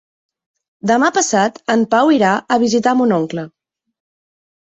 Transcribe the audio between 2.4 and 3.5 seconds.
a visitar mon oncle.